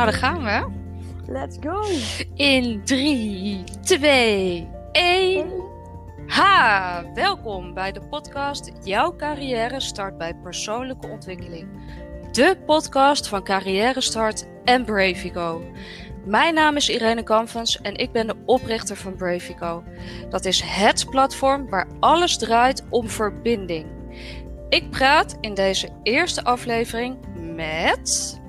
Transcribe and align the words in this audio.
Nou, 0.00 0.12
daar 0.12 0.20
gaan 0.20 0.44
we. 0.44 0.66
Let's 1.32 1.56
go. 1.60 1.82
In 2.34 2.84
3, 2.84 3.64
2, 3.80 4.68
1. 4.92 5.46
Ha! 6.26 7.04
Welkom 7.14 7.74
bij 7.74 7.92
de 7.92 8.00
podcast 8.00 8.72
Jouw 8.82 9.16
carrière 9.16 9.80
start 9.80 10.18
bij 10.18 10.34
persoonlijke 10.34 11.08
ontwikkeling. 11.08 11.68
De 12.32 12.56
podcast 12.66 13.28
van 13.28 13.44
Carrière 13.44 14.00
Start 14.00 14.46
en 14.64 14.84
Bravigo. 14.84 15.62
Mijn 16.24 16.54
naam 16.54 16.76
is 16.76 16.88
Irene 16.88 17.22
Kamfens 17.22 17.80
en 17.80 17.96
ik 17.96 18.12
ben 18.12 18.26
de 18.26 18.36
oprichter 18.46 18.96
van 18.96 19.16
Bravigo. 19.16 19.82
Dat 20.30 20.44
is 20.44 20.60
het 20.64 21.06
platform 21.10 21.68
waar 21.68 21.86
alles 21.98 22.38
draait 22.38 22.84
om 22.90 23.08
verbinding. 23.08 23.86
Ik 24.68 24.90
praat 24.90 25.36
in 25.40 25.54
deze 25.54 25.88
eerste 26.02 26.44
aflevering 26.44 27.16
met. 27.54 28.39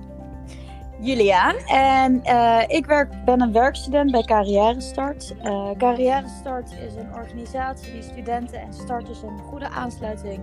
Juliaan. 1.02 1.56
En 1.68 2.22
uh, 2.24 2.62
ik 2.68 2.86
werk, 2.86 3.26
ben 3.26 3.42
een 3.42 3.52
werkstudent 3.52 4.12
bij 4.12 4.22
Carrière 4.24 4.82
Start. 4.82 5.36
Uh, 5.44 5.72
Carrière 5.78 6.28
Start 6.28 6.72
is 6.72 6.96
een 6.96 7.14
organisatie 7.14 7.92
die 7.92 8.02
studenten 8.02 8.62
en 8.62 8.74
starters 8.74 9.22
een 9.22 9.38
goede 9.38 9.70
aansluiting 9.70 10.40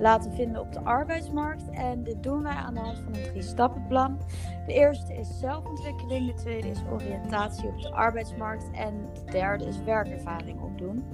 laten 0.00 0.32
vinden 0.32 0.60
op 0.60 0.72
de 0.72 0.80
arbeidsmarkt. 0.80 1.70
En 1.70 2.02
dit 2.02 2.22
doen 2.22 2.42
wij 2.42 2.52
aan 2.52 2.74
de 2.74 2.80
hand 2.80 2.98
van 2.98 3.14
een 3.14 3.22
drie-stappenplan. 3.22 4.18
De 4.66 4.72
eerste 4.72 5.14
is 5.14 5.38
zelfontwikkeling, 5.38 6.26
de 6.26 6.42
tweede 6.42 6.68
is 6.68 6.78
oriëntatie 6.92 7.68
op 7.68 7.82
de 7.82 7.90
arbeidsmarkt 7.90 8.70
en 8.72 9.08
de 9.12 9.30
derde 9.30 9.64
is 9.64 9.82
werkervaring 9.84 10.60
opdoen. 10.60 11.04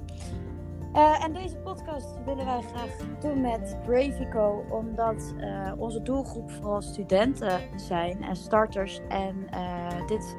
Uh, 0.95 1.23
en 1.23 1.33
deze 1.33 1.55
podcast 1.55 2.07
willen 2.25 2.45
wij 2.45 2.61
graag 2.61 3.19
doen 3.19 3.41
met 3.41 3.77
Bravico, 3.85 4.65
omdat 4.69 5.33
uh, 5.37 5.71
onze 5.77 6.01
doelgroep 6.01 6.51
vooral 6.51 6.81
studenten 6.81 7.61
zijn 7.75 8.23
en 8.23 8.35
starters. 8.35 8.99
En 9.09 9.47
uh, 9.53 10.07
dit, 10.07 10.37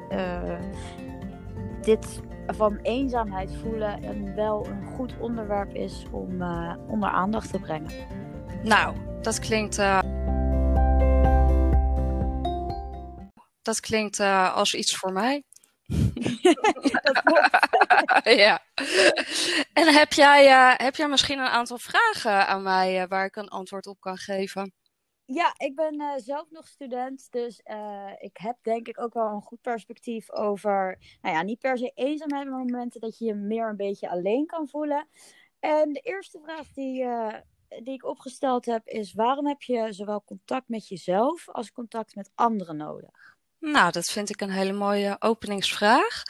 dit 1.81 2.21
van 2.47 2.77
eenzaamheid 2.77 3.55
voelen 3.55 4.03
een 4.03 4.35
wel 4.35 4.65
een 4.67 4.85
goed 4.95 5.13
onderwerp 5.19 5.73
is 5.75 6.05
om 6.11 6.41
onder 6.87 7.09
aandacht 7.09 7.51
te 7.51 7.59
brengen. 7.59 7.91
Nou, 8.63 8.95
dat 9.21 9.39
klinkt. 9.39 9.75
dat 13.61 13.79
klinkt 13.79 14.19
als 14.53 14.73
iets 14.73 14.95
voor 14.97 15.13
mij. 15.13 15.43
ja. 18.43 18.61
En 19.73 19.93
heb 19.93 20.13
jij, 20.13 20.47
uh, 20.47 20.73
heb 20.75 20.95
jij 20.95 21.07
misschien 21.07 21.39
een 21.39 21.45
aantal 21.45 21.77
vragen 21.77 22.47
aan 22.47 22.63
mij 22.63 23.01
uh, 23.01 23.07
waar 23.07 23.25
ik 23.25 23.35
een 23.35 23.49
antwoord 23.49 23.87
op 23.87 23.99
kan 23.99 24.17
geven? 24.17 24.73
Ja, 25.25 25.53
ik 25.57 25.75
ben 25.75 26.01
uh, 26.01 26.13
zelf 26.17 26.49
nog 26.49 26.67
student, 26.67 27.31
dus 27.31 27.61
ik 28.19 28.37
heb 28.37 28.57
denk 28.61 28.87
ik 28.87 29.01
ook 29.01 29.13
wel 29.13 29.27
een 29.27 29.41
goed 29.41 29.61
perspectief 29.61 30.31
over, 30.31 30.97
nou 31.21 31.35
ja, 31.35 31.41
niet 31.41 31.59
per 31.59 31.77
se 31.77 31.91
eenzaamheid, 31.95 32.49
maar 32.49 32.59
momenten 32.59 33.01
dat 33.01 33.17
je 33.17 33.25
je 33.25 33.33
meer 33.33 33.69
een 33.69 33.75
beetje 33.75 34.09
alleen 34.09 34.45
kan 34.45 34.67
voelen. 34.67 35.07
En 35.59 35.93
de 35.93 35.99
eerste 35.99 36.39
vraag 36.43 36.67
die, 36.67 37.05
die 37.67 37.93
ik 37.93 38.05
opgesteld 38.05 38.65
heb 38.65 38.87
is, 38.87 39.13
waarom 39.13 39.47
heb 39.47 39.61
je 39.61 39.93
zowel 39.93 40.23
contact 40.23 40.69
met 40.69 40.87
jezelf 40.87 41.49
als 41.49 41.71
contact 41.71 42.15
met 42.15 42.31
anderen 42.35 42.77
nodig? 42.77 43.30
Nou, 43.61 43.91
dat 43.91 44.05
vind 44.05 44.29
ik 44.29 44.41
een 44.41 44.51
hele 44.51 44.73
mooie 44.73 45.15
openingsvraag. 45.19 46.23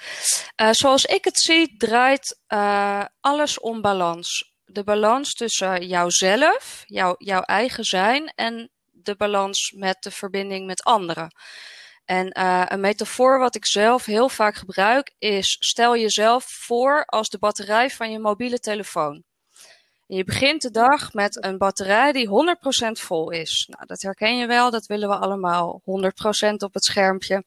Uh, 0.61 0.69
zoals 0.71 1.05
ik 1.05 1.23
het 1.23 1.39
zie, 1.39 1.77
draait 1.77 2.39
uh, 2.47 3.05
alles 3.19 3.59
om 3.59 3.81
balans. 3.81 4.53
De 4.65 4.83
balans 4.83 5.33
tussen 5.33 5.87
jouzelf, 5.87 6.83
jou, 6.85 7.15
jouw 7.17 7.41
eigen 7.41 7.83
zijn 7.83 8.31
en 8.35 8.69
de 8.91 9.15
balans 9.15 9.73
met 9.75 10.03
de 10.03 10.11
verbinding 10.11 10.65
met 10.65 10.83
anderen. 10.83 11.35
En 12.05 12.37
uh, 12.39 12.63
een 12.67 12.79
metafoor 12.79 13.39
wat 13.39 13.55
ik 13.55 13.65
zelf 13.65 14.05
heel 14.05 14.29
vaak 14.29 14.55
gebruik 14.55 15.13
is: 15.17 15.57
stel 15.59 15.97
jezelf 15.97 16.45
voor 16.47 17.05
als 17.05 17.29
de 17.29 17.37
batterij 17.37 17.89
van 17.89 18.11
je 18.11 18.19
mobiele 18.19 18.59
telefoon. 18.59 19.23
Je 20.13 20.23
begint 20.23 20.61
de 20.61 20.71
dag 20.71 21.13
met 21.13 21.45
een 21.45 21.57
batterij 21.57 22.11
die 22.11 22.27
100% 22.27 22.31
vol 22.91 23.31
is. 23.31 23.67
Nou, 23.69 23.85
dat 23.85 24.01
herken 24.01 24.37
je 24.37 24.47
wel, 24.47 24.71
dat 24.71 24.85
willen 24.85 25.09
we 25.09 25.15
allemaal. 25.15 25.81
100% 25.81 26.53
op 26.57 26.73
het 26.73 26.83
schermpje. 26.83 27.43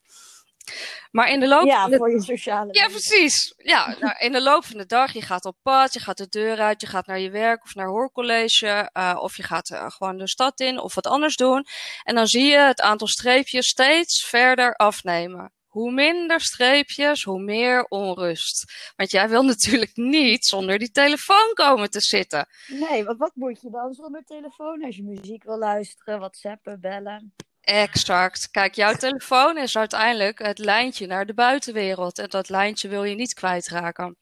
Maar 1.11 1.31
in 1.31 1.41
de 1.41 1.49
loop 1.49 1.67
ja, 1.67 1.81
van 1.81 1.91
de... 1.91 1.97
voor 1.97 2.11
je 2.11 2.23
sociale 2.23 2.75
Ja, 2.75 2.89
precies. 2.89 3.55
Ja, 3.57 3.87
nou, 4.01 4.15
in 4.19 4.33
de 4.33 4.43
loop 4.43 4.65
van 4.65 4.79
de 4.79 4.87
dag, 4.87 5.13
je 5.13 5.23
gaat 5.23 5.45
op 5.45 5.57
pad, 5.63 5.93
je 5.93 6.01
gaat 6.01 6.17
de 6.17 6.29
deur 6.29 6.61
uit, 6.61 6.81
je 6.81 6.87
gaat 6.87 7.07
naar 7.07 7.21
je 7.21 7.31
werk 7.31 7.65
of 7.65 7.75
naar 7.75 7.89
hoorcollege, 7.89 8.91
uh, 8.93 9.17
of 9.21 9.37
je 9.37 9.43
gaat 9.43 9.71
uh, 9.71 9.91
gewoon 9.91 10.17
de 10.17 10.29
stad 10.29 10.61
in 10.61 10.79
of 10.79 10.95
wat 10.95 11.07
anders 11.07 11.37
doen. 11.37 11.67
En 12.03 12.15
dan 12.15 12.27
zie 12.27 12.45
je 12.45 12.59
het 12.59 12.81
aantal 12.81 13.09
streepjes 13.09 13.69
steeds 13.69 14.27
verder 14.27 14.75
afnemen 14.75 15.53
hoe 15.75 15.93
minder 15.93 16.41
streepjes, 16.41 17.25
hoe 17.25 17.41
meer 17.41 17.85
onrust. 17.85 18.93
Want 18.97 19.11
jij 19.11 19.29
wil 19.29 19.43
natuurlijk 19.43 19.97
niet 19.97 20.47
zonder 20.47 20.79
die 20.79 20.91
telefoon 20.91 21.53
komen 21.55 21.91
te 21.91 22.01
zitten. 22.01 22.47
Nee, 22.67 23.05
want 23.05 23.19
wat 23.19 23.33
moet 23.35 23.61
je 23.61 23.71
dan 23.71 23.93
zonder 23.93 24.25
telefoon 24.25 24.85
als 24.85 24.97
je 24.97 25.03
muziek 25.03 25.45
wil 25.45 25.59
luisteren, 25.59 26.19
whatsappen, 26.19 26.81
bellen? 26.81 27.35
Exact. 27.61 28.51
Kijk, 28.51 28.75
jouw 28.75 28.95
telefoon 28.95 29.59
is 29.59 29.77
uiteindelijk 29.77 30.39
het 30.39 30.59
lijntje 30.59 31.07
naar 31.07 31.27
de 31.27 31.35
buitenwereld. 31.35 32.19
En 32.19 32.29
dat 32.29 32.49
lijntje 32.49 32.89
wil 32.89 33.05
je 33.05 33.15
niet 33.15 33.35
kwijtraken. 33.35 34.17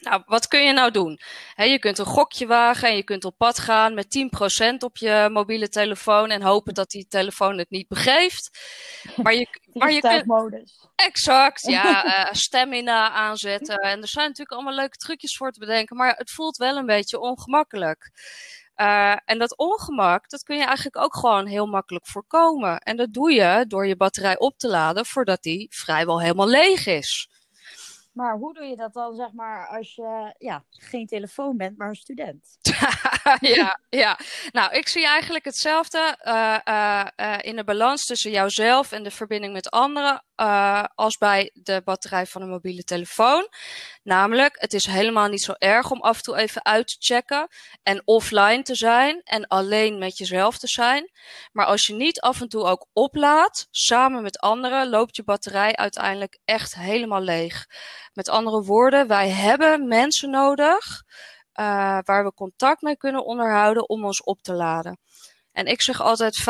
Nou, 0.00 0.22
wat 0.26 0.48
kun 0.48 0.64
je 0.64 0.72
nou 0.72 0.90
doen? 0.90 1.20
He, 1.54 1.64
je 1.64 1.78
kunt 1.78 1.98
een 1.98 2.04
gokje 2.04 2.46
wagen 2.46 2.88
en 2.88 2.96
je 2.96 3.02
kunt 3.02 3.24
op 3.24 3.36
pad 3.36 3.58
gaan 3.58 3.94
met 3.94 4.30
10% 4.72 4.74
op 4.78 4.96
je 4.96 5.28
mobiele 5.32 5.68
telefoon 5.68 6.30
en 6.30 6.42
hopen 6.42 6.74
dat 6.74 6.90
die 6.90 7.06
telefoon 7.08 7.58
het 7.58 7.70
niet 7.70 7.88
begeeft. 7.88 8.50
Maar 9.16 9.34
je, 9.34 9.46
maar 9.72 9.92
je 9.92 10.00
kunt. 10.00 10.26
Exact, 10.96 11.66
ja. 11.66 12.06
uh, 12.26 12.32
stamina 12.46 13.10
aanzetten. 13.10 13.76
En 13.76 14.00
er 14.00 14.08
zijn 14.08 14.26
natuurlijk 14.26 14.52
allemaal 14.52 14.74
leuke 14.74 14.96
trucjes 14.96 15.36
voor 15.36 15.52
te 15.52 15.58
bedenken, 15.58 15.96
maar 15.96 16.14
het 16.16 16.30
voelt 16.30 16.56
wel 16.56 16.76
een 16.76 16.86
beetje 16.86 17.20
ongemakkelijk. 17.20 18.10
Uh, 18.76 19.16
en 19.24 19.38
dat 19.38 19.56
ongemak, 19.56 20.28
dat 20.28 20.42
kun 20.42 20.56
je 20.56 20.64
eigenlijk 20.64 20.96
ook 20.96 21.16
gewoon 21.16 21.46
heel 21.46 21.66
makkelijk 21.66 22.06
voorkomen. 22.06 22.78
En 22.78 22.96
dat 22.96 23.12
doe 23.12 23.32
je 23.32 23.64
door 23.68 23.86
je 23.86 23.96
batterij 23.96 24.38
op 24.38 24.58
te 24.58 24.68
laden 24.68 25.06
voordat 25.06 25.42
die 25.42 25.66
vrijwel 25.70 26.20
helemaal 26.20 26.48
leeg 26.48 26.86
is. 26.86 27.28
Maar 28.12 28.36
hoe 28.36 28.54
doe 28.54 28.64
je 28.64 28.76
dat 28.76 28.92
dan, 28.92 29.14
zeg 29.14 29.32
maar, 29.32 29.68
als 29.68 29.94
je 29.94 30.34
ja, 30.38 30.64
geen 30.70 31.06
telefoon 31.06 31.56
bent, 31.56 31.78
maar 31.78 31.88
een 31.88 31.94
student? 31.94 32.58
ja, 33.56 33.80
ja, 33.88 34.18
nou, 34.50 34.72
ik 34.72 34.88
zie 34.88 35.06
eigenlijk 35.06 35.44
hetzelfde 35.44 36.18
uh, 36.24 36.58
uh, 36.68 37.06
uh, 37.16 37.38
in 37.40 37.56
de 37.56 37.64
balans 37.64 38.04
tussen 38.04 38.30
jouzelf 38.30 38.92
en 38.92 39.02
de 39.02 39.10
verbinding 39.10 39.52
met 39.52 39.70
anderen 39.70 40.24
als 40.94 41.16
bij 41.16 41.50
de 41.54 41.82
batterij 41.84 42.26
van 42.26 42.42
een 42.42 42.48
mobiele 42.48 42.82
telefoon. 42.82 43.48
Namelijk, 44.02 44.56
het 44.60 44.72
is 44.72 44.86
helemaal 44.86 45.28
niet 45.28 45.42
zo 45.42 45.52
erg 45.58 45.90
om 45.90 46.00
af 46.00 46.16
en 46.16 46.22
toe 46.22 46.36
even 46.36 46.64
uit 46.64 46.86
te 46.86 46.96
checken 46.98 47.48
en 47.82 48.02
offline 48.04 48.62
te 48.62 48.74
zijn 48.74 49.20
en 49.24 49.46
alleen 49.46 49.98
met 49.98 50.18
jezelf 50.18 50.58
te 50.58 50.68
zijn. 50.68 51.10
Maar 51.52 51.66
als 51.66 51.86
je 51.86 51.94
niet 51.94 52.20
af 52.20 52.40
en 52.40 52.48
toe 52.48 52.64
ook 52.64 52.86
oplaadt, 52.92 53.66
samen 53.70 54.22
met 54.22 54.38
anderen, 54.38 54.88
loopt 54.88 55.16
je 55.16 55.24
batterij 55.24 55.76
uiteindelijk 55.76 56.38
echt 56.44 56.74
helemaal 56.74 57.20
leeg. 57.20 57.66
Met 58.12 58.28
andere 58.28 58.62
woorden, 58.62 59.08
wij 59.08 59.28
hebben 59.28 59.88
mensen 59.88 60.30
nodig 60.30 61.02
uh, 61.60 61.98
waar 62.04 62.24
we 62.24 62.34
contact 62.34 62.82
mee 62.82 62.96
kunnen 62.96 63.24
onderhouden 63.24 63.88
om 63.88 64.04
ons 64.04 64.22
op 64.22 64.42
te 64.42 64.52
laden. 64.52 64.98
En 65.52 65.66
ik 65.66 65.82
zeg 65.82 66.00
altijd 66.00 66.40
50% 66.40 66.44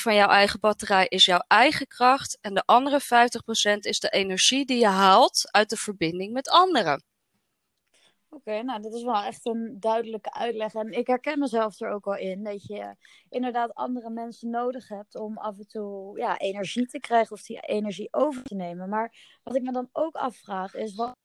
van 0.00 0.14
jouw 0.14 0.28
eigen 0.28 0.60
batterij 0.60 1.06
is 1.08 1.24
jouw 1.24 1.44
eigen 1.46 1.86
kracht 1.86 2.38
en 2.40 2.54
de 2.54 2.62
andere 2.66 3.00
50% 3.00 3.78
is 3.80 4.00
de 4.00 4.10
energie 4.10 4.64
die 4.64 4.78
je 4.78 4.86
haalt 4.86 5.48
uit 5.50 5.70
de 5.70 5.76
verbinding 5.76 6.32
met 6.32 6.48
anderen. 6.48 7.04
Oké, 8.28 8.50
okay, 8.50 8.60
nou, 8.60 8.82
dat 8.82 8.94
is 8.94 9.02
wel 9.02 9.22
echt 9.22 9.46
een 9.46 9.76
duidelijke 9.80 10.32
uitleg. 10.32 10.74
En 10.74 10.92
ik 10.92 11.06
herken 11.06 11.38
mezelf 11.38 11.80
er 11.80 11.90
ook 11.90 12.04
wel 12.04 12.16
in. 12.16 12.44
Dat 12.44 12.66
je 12.66 12.96
inderdaad 13.28 13.74
andere 13.74 14.10
mensen 14.10 14.50
nodig 14.50 14.88
hebt 14.88 15.14
om 15.14 15.38
af 15.38 15.58
en 15.58 15.66
toe 15.66 16.18
ja, 16.18 16.38
energie 16.38 16.86
te 16.86 17.00
krijgen 17.00 17.32
of 17.32 17.42
die 17.42 17.60
energie 17.60 18.12
over 18.12 18.42
te 18.42 18.54
nemen. 18.54 18.88
Maar 18.88 19.38
wat 19.42 19.56
ik 19.56 19.62
me 19.62 19.72
dan 19.72 19.88
ook 19.92 20.14
afvraag 20.14 20.74
is, 20.74 20.94
wat 20.94 21.16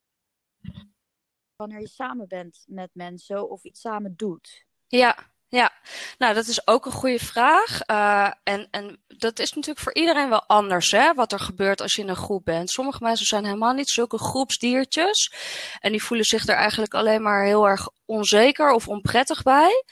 wanneer 1.56 1.80
je 1.80 1.88
samen 1.88 2.28
bent 2.28 2.64
met 2.66 2.90
mensen 2.92 3.50
of 3.50 3.64
iets 3.64 3.80
samen 3.80 4.16
doet? 4.16 4.66
Ja, 4.86 5.30
ja, 5.50 5.72
nou 6.18 6.34
dat 6.34 6.46
is 6.46 6.66
ook 6.66 6.86
een 6.86 6.92
goede 6.92 7.18
vraag. 7.18 7.80
Uh, 7.86 8.30
en, 8.42 8.68
en 8.70 9.02
dat 9.06 9.38
is 9.38 9.52
natuurlijk 9.52 9.84
voor 9.84 9.94
iedereen 9.94 10.28
wel 10.28 10.44
anders, 10.46 10.90
hè, 10.90 11.14
wat 11.14 11.32
er 11.32 11.40
gebeurt 11.40 11.80
als 11.80 11.94
je 11.94 12.02
in 12.02 12.08
een 12.08 12.16
groep 12.16 12.44
bent. 12.44 12.70
Sommige 12.70 13.02
mensen 13.02 13.26
zijn 13.26 13.44
helemaal 13.44 13.72
niet 13.72 13.88
zulke 13.88 14.18
groepsdiertjes. 14.18 15.32
En 15.80 15.90
die 15.90 16.02
voelen 16.02 16.26
zich 16.26 16.46
er 16.46 16.54
eigenlijk 16.54 16.94
alleen 16.94 17.22
maar 17.22 17.44
heel 17.44 17.68
erg 17.68 17.88
onzeker 18.04 18.72
of 18.72 18.88
onprettig 18.88 19.42
bij. 19.42 19.84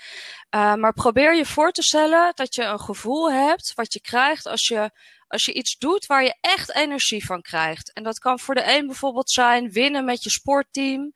Uh, 0.55 0.75
maar 0.75 0.93
probeer 0.93 1.35
je 1.37 1.47
voor 1.47 1.73
te 1.73 1.83
stellen 1.83 2.33
dat 2.35 2.55
je 2.55 2.63
een 2.63 2.81
gevoel 2.81 3.33
hebt 3.33 3.73
wat 3.75 3.93
je 3.93 4.01
krijgt 4.01 4.47
als 4.47 4.67
je, 4.67 4.91
als 5.29 5.45
je 5.45 5.53
iets 5.53 5.79
doet 5.79 6.07
waar 6.07 6.25
je 6.25 6.37
echt 6.41 6.75
energie 6.75 7.25
van 7.25 7.43
krijgt. 7.43 7.93
En 7.93 8.03
dat 8.03 8.19
kan 8.19 8.39
voor 8.39 8.55
de 8.55 8.77
een 8.77 8.87
bijvoorbeeld 8.87 9.31
zijn 9.31 9.71
winnen 9.71 10.05
met 10.05 10.23
je 10.23 10.31
sportteam. 10.31 11.13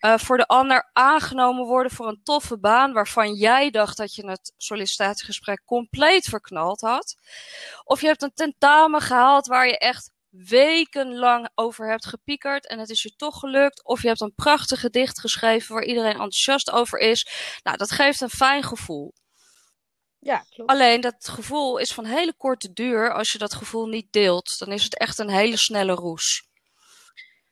Uh, 0.00 0.18
voor 0.18 0.36
de 0.36 0.46
ander 0.46 0.90
aangenomen 0.92 1.66
worden 1.66 1.92
voor 1.92 2.08
een 2.08 2.20
toffe 2.22 2.58
baan 2.58 2.92
waarvan 2.92 3.34
jij 3.34 3.70
dacht 3.70 3.96
dat 3.96 4.14
je 4.14 4.26
het 4.26 4.52
sollicitatiegesprek 4.56 5.62
compleet 5.64 6.24
verknald 6.24 6.80
had. 6.80 7.16
Of 7.84 8.00
je 8.00 8.06
hebt 8.06 8.22
een 8.22 8.34
tentamen 8.34 9.00
gehaald 9.00 9.46
waar 9.46 9.66
je 9.66 9.78
echt 9.78 10.10
wekenlang 10.30 11.48
over 11.54 11.90
hebt 11.90 12.06
gepiekerd 12.06 12.66
en 12.66 12.78
het 12.78 12.90
is 12.90 13.02
je 13.02 13.16
toch 13.16 13.38
gelukt. 13.38 13.84
Of 13.84 14.02
je 14.02 14.08
hebt 14.08 14.20
een 14.20 14.34
prachtig 14.34 14.80
gedicht 14.80 15.20
geschreven 15.20 15.74
waar 15.74 15.84
iedereen 15.84 16.12
enthousiast 16.12 16.70
over 16.70 16.98
is. 16.98 17.26
Nou, 17.62 17.76
dat 17.76 17.90
geeft 17.90 18.20
een 18.20 18.30
fijn 18.30 18.62
gevoel. 18.62 19.14
Ja, 20.26 20.44
klopt. 20.50 20.70
Alleen 20.70 21.00
dat 21.00 21.28
gevoel 21.28 21.78
is 21.78 21.92
van 21.92 22.04
hele 22.04 22.34
korte 22.36 22.72
duur. 22.72 23.12
Als 23.12 23.32
je 23.32 23.38
dat 23.38 23.54
gevoel 23.54 23.86
niet 23.86 24.12
deelt, 24.12 24.58
dan 24.58 24.72
is 24.72 24.84
het 24.84 24.98
echt 24.98 25.18
een 25.18 25.30
hele 25.30 25.56
snelle 25.56 25.92
roes. 25.92 26.48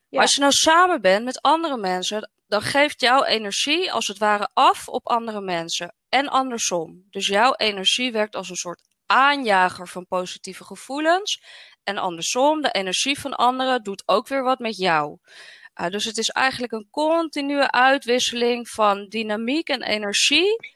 Ja. 0.08 0.20
Als 0.20 0.34
je 0.34 0.40
nou 0.40 0.52
samen 0.52 1.00
bent 1.00 1.24
met 1.24 1.42
andere 1.42 1.76
mensen, 1.76 2.30
dan 2.46 2.62
geeft 2.62 3.00
jouw 3.00 3.24
energie 3.24 3.92
als 3.92 4.06
het 4.06 4.18
ware 4.18 4.48
af 4.52 4.88
op 4.88 5.08
andere 5.08 5.40
mensen. 5.40 5.94
En 6.08 6.28
andersom. 6.28 7.06
Dus 7.10 7.26
jouw 7.26 7.54
energie 7.54 8.12
werkt 8.12 8.36
als 8.36 8.50
een 8.50 8.56
soort 8.56 8.80
aanjager 9.06 9.88
van 9.88 10.06
positieve 10.06 10.64
gevoelens. 10.64 11.42
En 11.82 11.98
andersom, 11.98 12.62
de 12.62 12.70
energie 12.70 13.18
van 13.18 13.34
anderen 13.34 13.82
doet 13.82 14.02
ook 14.06 14.28
weer 14.28 14.42
wat 14.42 14.58
met 14.58 14.76
jou. 14.76 15.18
Uh, 15.80 15.88
dus 15.88 16.04
het 16.04 16.18
is 16.18 16.28
eigenlijk 16.28 16.72
een 16.72 16.88
continue 16.90 17.70
uitwisseling 17.70 18.68
van 18.68 19.08
dynamiek 19.08 19.68
en 19.68 19.82
energie. 19.82 20.73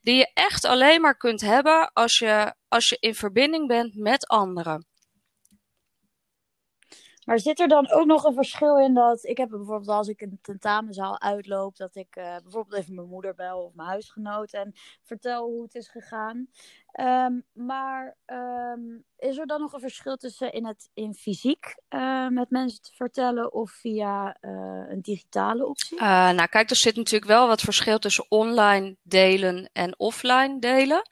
Die 0.00 0.14
je 0.14 0.30
echt 0.34 0.64
alleen 0.64 1.00
maar 1.00 1.16
kunt 1.16 1.40
hebben 1.40 1.92
als 1.92 2.18
je, 2.18 2.54
als 2.68 2.88
je 2.88 2.96
in 3.00 3.14
verbinding 3.14 3.66
bent 3.66 3.94
met 3.94 4.26
anderen. 4.26 4.89
Maar 7.24 7.38
zit 7.38 7.60
er 7.60 7.68
dan 7.68 7.90
ook 7.90 8.06
nog 8.06 8.24
een 8.24 8.34
verschil 8.34 8.78
in 8.78 8.94
dat 8.94 9.24
ik 9.24 9.36
heb 9.36 9.48
bijvoorbeeld 9.48 9.88
als 9.88 10.08
ik 10.08 10.20
een 10.20 10.38
tentamenzaal 10.42 11.20
uitloop, 11.20 11.76
dat 11.76 11.94
ik 11.94 12.16
uh, 12.16 12.36
bijvoorbeeld 12.42 12.82
even 12.82 12.94
mijn 12.94 13.08
moeder 13.08 13.34
bel 13.34 13.64
of 13.64 13.74
mijn 13.74 13.88
huisgenoot 13.88 14.52
en 14.52 14.72
vertel 15.02 15.44
hoe 15.44 15.62
het 15.62 15.74
is 15.74 15.88
gegaan. 15.88 16.48
Um, 17.00 17.44
maar 17.52 18.16
um, 18.26 19.04
is 19.16 19.38
er 19.38 19.46
dan 19.46 19.60
nog 19.60 19.72
een 19.72 19.80
verschil 19.80 20.16
tussen 20.16 20.52
in 20.52 20.66
het 20.66 20.90
in 20.94 21.14
fysiek 21.14 21.74
uh, 21.90 22.28
met 22.28 22.50
mensen 22.50 22.82
te 22.82 22.92
vertellen 22.94 23.52
of 23.52 23.70
via 23.70 24.36
uh, 24.40 24.50
een 24.88 25.00
digitale 25.00 25.66
optie? 25.66 26.00
Nou, 26.00 26.46
kijk, 26.46 26.70
er 26.70 26.76
zit 26.76 26.96
natuurlijk 26.96 27.30
wel 27.30 27.46
wat 27.46 27.60
verschil 27.60 27.98
tussen 27.98 28.26
online 28.28 28.96
delen 29.02 29.70
en 29.72 29.98
offline 29.98 30.58
delen. 30.58 31.08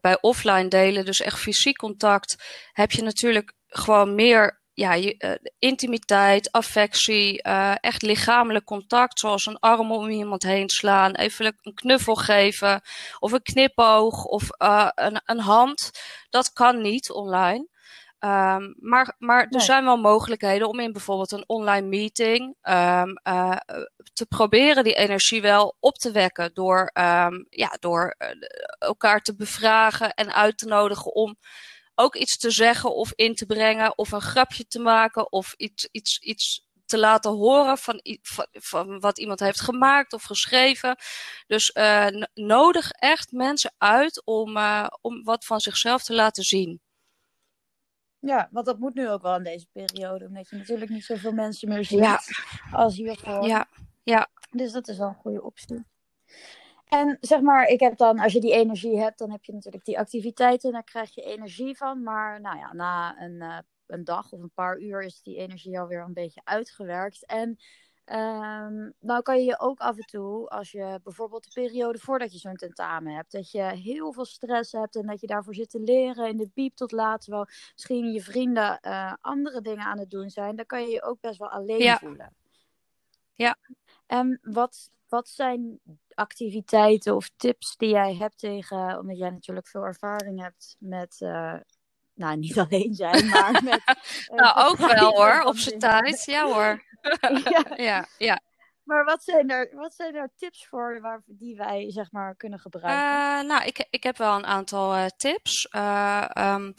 bij 0.00 0.18
offline 0.20 0.68
delen, 0.68 1.04
dus 1.04 1.20
echt 1.20 1.38
fysiek 1.38 1.76
contact, 1.76 2.44
heb 2.72 2.90
je 2.90 3.02
natuurlijk 3.02 3.54
gewoon 3.66 4.14
meer 4.14 4.59
ja, 4.80 4.94
je, 4.94 5.14
uh, 5.18 5.50
intimiteit, 5.58 6.52
affectie, 6.52 7.46
uh, 7.46 7.74
echt 7.80 8.02
lichamelijk 8.02 8.64
contact, 8.64 9.18
zoals 9.18 9.46
een 9.46 9.58
arm 9.58 9.92
om 9.92 10.08
iemand 10.08 10.42
heen 10.42 10.68
slaan, 10.68 11.14
even 11.14 11.56
een 11.62 11.74
knuffel 11.74 12.14
geven, 12.14 12.80
of 13.18 13.32
een 13.32 13.42
knipoog, 13.42 14.24
of 14.24 14.48
uh, 14.58 14.88
een, 14.94 15.20
een 15.24 15.40
hand. 15.40 15.90
Dat 16.30 16.52
kan 16.52 16.80
niet 16.80 17.10
online. 17.10 17.68
Um, 18.24 18.74
maar 18.78 19.14
maar 19.18 19.40
er 19.42 19.48
nee. 19.50 19.60
zijn 19.60 19.84
wel 19.84 19.96
mogelijkheden 19.96 20.68
om 20.68 20.80
in 20.80 20.92
bijvoorbeeld 20.92 21.32
een 21.32 21.44
online 21.46 21.86
meeting 21.86 22.56
um, 22.62 23.14
te 24.12 24.26
proberen 24.28 24.84
die 24.84 24.94
energie 24.94 25.42
wel 25.42 25.76
op 25.80 25.94
te 25.94 26.10
wekken 26.10 26.50
door, 26.54 26.90
um, 26.94 27.46
ja, 27.50 27.76
door 27.78 28.16
elkaar 28.78 29.20
te 29.20 29.36
bevragen 29.36 30.14
en 30.14 30.34
uit 30.34 30.58
te 30.58 30.66
nodigen 30.66 31.14
om 31.14 31.36
ook 32.00 32.16
iets 32.16 32.38
te 32.38 32.50
zeggen 32.50 32.94
of 32.94 33.12
in 33.14 33.34
te 33.34 33.46
brengen 33.46 33.98
of 33.98 34.12
een 34.12 34.20
grapje 34.20 34.66
te 34.66 34.78
maken 34.78 35.32
of 35.32 35.54
iets, 35.56 35.88
iets, 35.92 36.18
iets 36.18 36.68
te 36.86 36.98
laten 36.98 37.30
horen 37.30 37.78
van, 37.78 38.00
van, 38.22 38.46
van 38.50 39.00
wat 39.00 39.18
iemand 39.18 39.40
heeft 39.40 39.60
gemaakt 39.60 40.12
of 40.12 40.22
geschreven. 40.22 40.96
Dus 41.46 41.70
uh, 41.74 42.06
nodig 42.34 42.90
echt 42.90 43.32
mensen 43.32 43.72
uit 43.78 44.24
om, 44.24 44.56
uh, 44.56 44.86
om 45.00 45.24
wat 45.24 45.44
van 45.44 45.60
zichzelf 45.60 46.02
te 46.02 46.14
laten 46.14 46.42
zien. 46.42 46.80
Ja, 48.18 48.48
want 48.50 48.66
dat 48.66 48.78
moet 48.78 48.94
nu 48.94 49.10
ook 49.10 49.22
wel 49.22 49.36
in 49.36 49.42
deze 49.42 49.66
periode, 49.72 50.26
omdat 50.26 50.48
je 50.48 50.56
natuurlijk 50.56 50.90
niet 50.90 51.04
zoveel 51.04 51.32
mensen 51.32 51.68
meer 51.68 51.84
ziet 51.84 51.98
ja. 51.98 52.20
als 52.72 52.96
hiervoor. 52.96 53.46
Ja, 53.46 53.68
ja. 54.02 54.28
Dus 54.50 54.72
dat 54.72 54.88
is 54.88 54.98
wel 54.98 55.08
een 55.08 55.14
goede 55.14 55.42
optie. 55.42 55.84
En 56.90 57.16
zeg 57.20 57.40
maar, 57.40 57.66
ik 57.66 57.80
heb 57.80 57.96
dan, 57.96 58.18
als 58.18 58.32
je 58.32 58.40
die 58.40 58.52
energie 58.52 59.00
hebt, 59.00 59.18
dan 59.18 59.30
heb 59.30 59.44
je 59.44 59.52
natuurlijk 59.52 59.84
die 59.84 59.98
activiteiten, 59.98 60.72
daar 60.72 60.84
krijg 60.84 61.14
je 61.14 61.22
energie 61.22 61.76
van. 61.76 62.02
Maar 62.02 62.40
nou 62.40 62.58
ja, 62.58 62.72
na 62.72 63.20
een, 63.22 63.34
uh, 63.34 63.58
een 63.86 64.04
dag 64.04 64.32
of 64.32 64.40
een 64.40 64.52
paar 64.54 64.78
uur 64.78 65.02
is 65.02 65.22
die 65.22 65.36
energie 65.36 65.80
alweer 65.80 66.00
een 66.00 66.12
beetje 66.12 66.40
uitgewerkt. 66.44 67.26
En 67.26 67.58
um, 68.06 68.92
nou 69.00 69.22
kan 69.22 69.38
je 69.38 69.44
je 69.44 69.58
ook 69.58 69.78
af 69.78 69.96
en 69.96 70.06
toe, 70.06 70.48
als 70.48 70.70
je 70.70 71.00
bijvoorbeeld 71.02 71.44
de 71.44 71.60
periode 71.60 71.98
voordat 71.98 72.32
je 72.32 72.38
zo'n 72.38 72.56
tentamen 72.56 73.14
hebt, 73.14 73.32
dat 73.32 73.50
je 73.50 73.62
heel 73.62 74.12
veel 74.12 74.24
stress 74.24 74.72
hebt 74.72 74.96
en 74.96 75.06
dat 75.06 75.20
je 75.20 75.26
daarvoor 75.26 75.54
zit 75.54 75.70
te 75.70 75.80
leren 75.80 76.28
in 76.28 76.36
de 76.36 76.48
piep 76.54 76.74
tot 76.74 76.92
laat, 76.92 77.20
terwijl 77.20 77.46
misschien 77.72 78.12
je 78.12 78.22
vrienden 78.22 78.78
uh, 78.82 79.14
andere 79.20 79.60
dingen 79.60 79.84
aan 79.84 79.98
het 79.98 80.10
doen 80.10 80.30
zijn, 80.30 80.56
dan 80.56 80.66
kan 80.66 80.82
je 80.82 80.90
je 80.90 81.02
ook 81.02 81.20
best 81.20 81.38
wel 81.38 81.50
alleen 81.50 81.82
ja. 81.82 81.98
voelen. 81.98 82.34
Ja. 83.34 83.56
En 84.06 84.38
wat, 84.42 84.90
wat 85.08 85.28
zijn 85.28 85.80
activiteiten 86.20 87.16
of 87.16 87.30
tips 87.36 87.76
die 87.76 87.90
jij 87.90 88.14
hebt 88.14 88.38
tegen, 88.38 88.98
omdat 88.98 89.18
jij 89.18 89.30
natuurlijk 89.30 89.68
veel 89.68 89.84
ervaring 89.84 90.42
hebt 90.42 90.76
met, 90.78 91.16
uh, 91.20 91.54
nou 92.14 92.36
niet 92.36 92.58
alleen 92.68 92.94
zijn, 92.94 93.28
maar 93.28 93.60
met. 93.64 93.82
Uh, 94.32 94.36
nou, 94.36 94.68
ook 94.70 94.76
wel 94.76 95.14
hoor, 95.14 95.42
op 95.42 95.56
zijn 95.56 95.78
tijd. 95.78 96.24
Ja 96.24 96.44
hoor. 96.44 96.82
ja. 97.50 97.64
ja, 97.76 98.06
ja. 98.18 98.40
Maar 98.90 99.04
wat 99.04 99.22
zijn 99.22 99.50
er, 99.50 99.70
wat 99.74 99.94
zijn 99.94 100.14
er 100.14 100.30
tips 100.36 100.66
voor 100.66 101.00
waar, 101.00 101.22
die 101.26 101.56
wij 101.56 101.90
zeg 101.90 102.12
maar 102.12 102.34
kunnen 102.36 102.58
gebruiken? 102.58 103.04
Uh, 103.04 103.48
nou, 103.48 103.66
ik, 103.66 103.86
ik 103.90 104.02
heb 104.02 104.16
wel 104.16 104.36
een 104.36 104.46
aantal 104.46 104.96
uh, 104.96 105.06
tips. 105.16 105.68
Uh, 105.76 106.24
um, 106.36 106.74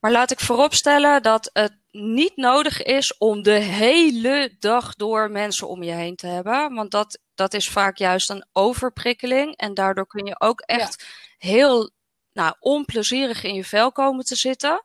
maar 0.00 0.10
laat 0.10 0.30
ik 0.30 0.40
vooropstellen 0.40 1.22
dat 1.22 1.50
het 1.52 1.76
niet 1.90 2.36
nodig 2.36 2.82
is 2.82 3.18
om 3.18 3.42
de 3.42 3.50
hele 3.50 4.56
dag 4.58 4.94
door 4.94 5.30
mensen 5.30 5.68
om 5.68 5.82
je 5.82 5.92
heen 5.92 6.16
te 6.16 6.26
hebben. 6.26 6.74
Want 6.74 6.90
dat, 6.90 7.18
dat 7.34 7.54
is 7.54 7.68
vaak 7.68 7.96
juist 7.96 8.30
een 8.30 8.44
overprikkeling. 8.52 9.56
En 9.56 9.74
daardoor 9.74 10.06
kun 10.06 10.24
je 10.24 10.40
ook 10.40 10.60
echt 10.60 11.00
ja. 11.00 11.48
heel 11.48 11.90
nou, 12.32 12.54
onplezierig 12.60 13.42
in 13.42 13.54
je 13.54 13.64
vel 13.64 13.92
komen 13.92 14.24
te 14.24 14.36
zitten. 14.36 14.82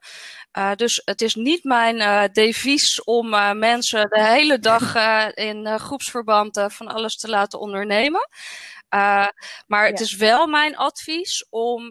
Uh, 0.57 0.71
dus 0.75 1.01
het 1.05 1.21
is 1.21 1.35
niet 1.35 1.63
mijn 1.63 1.95
uh, 1.95 2.23
devies 2.31 3.03
om 3.03 3.33
uh, 3.33 3.51
mensen 3.51 4.09
de 4.09 4.23
hele 4.23 4.59
dag 4.59 4.95
in 5.49 5.79
groepsverband 5.79 6.63
van 6.67 6.87
alles 6.87 7.17
te 7.17 7.29
laten 7.29 7.59
ondernemen. 7.59 8.29
maar 9.67 9.85
het 9.85 9.99
ja. 9.99 10.05
is 10.05 10.15
wel 10.15 10.47
mijn 10.47 10.77
advies 10.77 11.45
om 11.49 11.87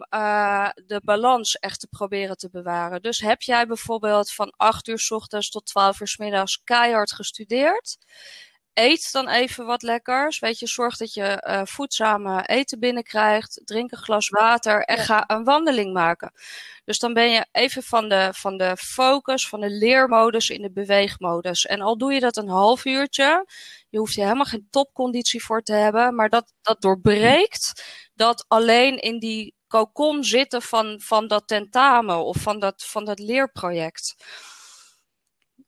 de 0.85 1.01
balans 1.03 1.55
echt 1.55 1.79
te 1.79 1.87
proberen 1.87 2.37
te 2.37 2.49
bewaren. 2.49 3.01
Dus 3.01 3.19
heb 3.19 3.41
jij 3.41 3.67
bijvoorbeeld 3.67 4.31
van 4.31 4.53
8 4.57 4.87
uur 4.87 4.99
s 4.99 5.11
ochtends 5.11 5.49
tot 5.49 5.65
12 5.65 5.99
uur 5.99 6.07
s 6.07 6.17
middags 6.17 6.61
keihard 6.63 7.11
gestudeerd? 7.11 7.97
Eet 8.77 9.11
dan 9.11 9.27
even 9.29 9.65
wat 9.65 9.81
lekkers. 9.81 10.39
Weet 10.39 10.59
je, 10.59 10.67
zorg 10.67 10.97
dat 10.97 11.13
je 11.13 11.43
uh, 11.47 11.61
voedzame 11.63 12.45
eten 12.45 12.79
binnenkrijgt. 12.79 13.61
Drink 13.65 13.91
een 13.91 13.97
glas 13.97 14.29
water 14.29 14.81
en 14.83 14.95
ja. 14.95 15.03
ga 15.03 15.23
een 15.27 15.43
wandeling 15.43 15.93
maken. 15.93 16.31
Dus 16.85 16.99
dan 16.99 17.13
ben 17.13 17.31
je 17.31 17.45
even 17.51 17.83
van 17.83 18.09
de, 18.09 18.29
van 18.31 18.57
de 18.57 18.77
focus, 18.77 19.47
van 19.47 19.59
de 19.59 19.69
leermodus 19.69 20.49
in 20.49 20.61
de 20.61 20.71
beweegmodus. 20.71 21.65
En 21.65 21.81
al 21.81 21.97
doe 21.97 22.13
je 22.13 22.19
dat 22.19 22.37
een 22.37 22.49
half 22.49 22.85
uurtje, 22.85 23.45
je 23.89 23.97
hoeft 23.97 24.13
je 24.13 24.21
helemaal 24.21 24.45
geen 24.45 24.67
topconditie 24.69 25.43
voor 25.43 25.61
te 25.61 25.73
hebben, 25.73 26.15
maar 26.15 26.29
dat, 26.29 26.53
dat 26.61 26.81
doorbreekt 26.81 27.83
dat 28.13 28.45
alleen 28.47 28.97
in 28.97 29.19
die 29.19 29.55
cocon 29.67 30.23
zitten 30.23 30.61
van, 30.61 31.01
van 31.03 31.27
dat 31.27 31.47
tentamen 31.47 32.25
of 32.25 32.37
van 32.37 32.59
dat, 32.59 32.83
van 32.85 33.05
dat 33.05 33.19
leerproject. 33.19 34.15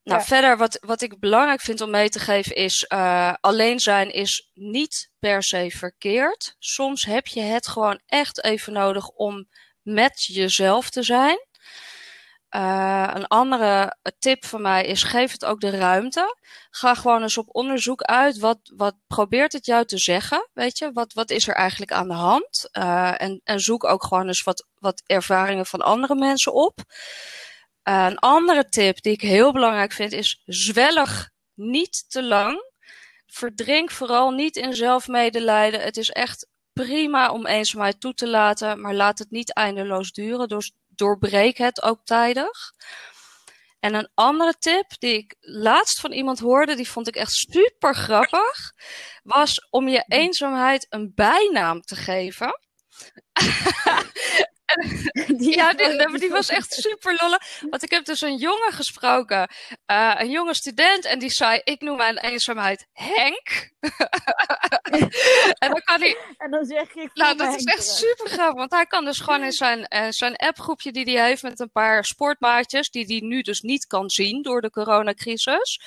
Nou, 0.09 0.21
ja. 0.21 0.27
verder 0.27 0.57
wat, 0.57 0.77
wat 0.85 1.01
ik 1.01 1.19
belangrijk 1.19 1.61
vind 1.61 1.81
om 1.81 1.89
mee 1.89 2.09
te 2.09 2.19
geven 2.19 2.55
is, 2.55 2.85
uh, 2.93 3.33
alleen 3.41 3.79
zijn 3.79 4.11
is 4.11 4.49
niet 4.53 5.09
per 5.19 5.43
se 5.43 5.71
verkeerd. 5.75 6.55
Soms 6.59 7.03
heb 7.03 7.27
je 7.27 7.41
het 7.41 7.67
gewoon 7.67 8.01
echt 8.05 8.43
even 8.43 8.73
nodig 8.73 9.07
om 9.07 9.47
met 9.81 10.25
jezelf 10.25 10.89
te 10.89 11.03
zijn. 11.03 11.47
Uh, 12.55 13.09
een 13.13 13.27
andere 13.27 13.97
tip 14.19 14.45
van 14.45 14.61
mij 14.61 14.85
is, 14.85 15.03
geef 15.03 15.31
het 15.31 15.45
ook 15.45 15.59
de 15.59 15.69
ruimte. 15.69 16.35
Ga 16.69 16.93
gewoon 16.93 17.21
eens 17.21 17.37
op 17.37 17.55
onderzoek 17.55 18.01
uit. 18.01 18.37
Wat, 18.37 18.59
wat 18.75 18.95
probeert 19.07 19.53
het 19.53 19.65
jou 19.65 19.85
te 19.85 19.97
zeggen? 19.97 20.49
Weet 20.53 20.77
je, 20.77 20.91
wat, 20.93 21.13
wat 21.13 21.29
is 21.29 21.47
er 21.47 21.53
eigenlijk 21.55 21.91
aan 21.91 22.07
de 22.07 22.13
hand? 22.13 22.69
Uh, 22.71 23.21
en, 23.21 23.41
en 23.43 23.59
zoek 23.59 23.83
ook 23.83 24.03
gewoon 24.03 24.27
eens 24.27 24.43
wat, 24.43 24.67
wat 24.79 25.03
ervaringen 25.05 25.65
van 25.65 25.81
andere 25.81 26.15
mensen 26.15 26.53
op. 26.53 26.79
Uh, 27.83 28.05
een 28.09 28.19
andere 28.19 28.69
tip 28.69 29.01
die 29.01 29.13
ik 29.13 29.21
heel 29.21 29.51
belangrijk 29.51 29.91
vind 29.91 30.11
is 30.11 30.41
zwellig 30.45 31.29
niet 31.53 32.05
te 32.09 32.23
lang. 32.23 32.67
verdrink 33.27 33.91
vooral 33.91 34.31
niet 34.31 34.55
in 34.55 34.73
zelfmedelijden. 34.73 35.81
Het 35.81 35.97
is 35.97 36.09
echt 36.09 36.47
prima 36.73 37.31
om 37.31 37.45
eenzaamheid 37.45 37.99
toe 37.99 38.13
te 38.13 38.27
laten, 38.27 38.81
maar 38.81 38.93
laat 38.93 39.19
het 39.19 39.31
niet 39.31 39.53
eindeloos 39.53 40.11
duren. 40.11 40.47
Dus 40.47 40.71
doorbreek 40.87 41.57
het 41.57 41.81
ook 41.81 42.05
tijdig. 42.05 42.73
En 43.79 43.93
een 43.93 44.09
andere 44.13 44.53
tip 44.59 44.99
die 44.99 45.13
ik 45.13 45.35
laatst 45.39 45.99
van 45.99 46.11
iemand 46.11 46.39
hoorde, 46.39 46.75
die 46.75 46.89
vond 46.89 47.07
ik 47.07 47.15
echt 47.15 47.31
super 47.31 47.95
grappig, 47.95 48.73
was 49.23 49.67
om 49.69 49.87
je 49.87 50.03
eenzaamheid 50.07 50.85
een 50.89 51.11
bijnaam 51.15 51.81
te 51.81 51.95
geven. 51.95 52.59
Die 55.43 55.55
ja, 55.55 55.73
die, 55.73 56.19
die, 56.19 56.29
was 56.29 56.49
echt 56.49 56.73
super 56.73 57.17
lolle. 57.21 57.41
Want 57.69 57.83
ik 57.83 57.91
heb 57.91 58.05
dus 58.05 58.21
een 58.21 58.37
jongen 58.37 58.71
gesproken, 58.71 59.49
uh, 59.91 60.15
een 60.17 60.29
jonge 60.29 60.53
student, 60.53 61.05
en 61.05 61.19
die 61.19 61.29
zei: 61.29 61.61
Ik 61.63 61.81
noem 61.81 61.97
mijn 61.97 62.17
eenzaamheid 62.17 62.87
Henk. 62.93 63.71
en 65.63 65.69
dan 65.69 65.81
kan 65.83 66.01
hij. 66.01 66.17
En 66.37 66.51
dan 66.51 66.65
zeg 66.65 66.93
ik. 66.95 67.09
Nou, 67.13 67.37
dat 67.37 67.55
is 67.55 67.63
echt 67.63 67.87
super 67.87 68.29
gaaf, 68.29 68.53
want 68.53 68.71
hij 68.71 68.85
kan 68.85 69.05
dus 69.05 69.19
gewoon 69.19 69.43
in 69.43 69.51
zijn, 69.51 69.85
uh, 69.89 70.05
zijn 70.09 70.35
appgroepje 70.35 70.91
die 70.91 71.17
hij 71.17 71.27
heeft 71.27 71.43
met 71.43 71.59
een 71.59 71.71
paar 71.71 72.03
sportmaatjes, 72.05 72.89
die 72.89 73.05
hij 73.05 73.19
nu 73.19 73.41
dus 73.41 73.61
niet 73.61 73.85
kan 73.85 74.09
zien 74.09 74.41
door 74.41 74.61
de 74.61 74.69
coronacrisis. 74.69 75.81